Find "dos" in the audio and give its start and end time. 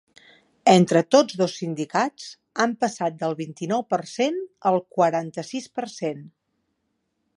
1.41-1.51